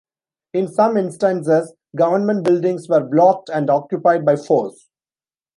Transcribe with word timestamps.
In 0.55 0.67
some 0.67 0.97
instances, 0.97 1.75
government 1.95 2.43
buildings 2.43 2.89
were 2.89 3.03
blocked 3.07 3.49
and 3.49 3.69
occupied 3.69 4.25
by 4.25 4.35
force. 4.35 4.89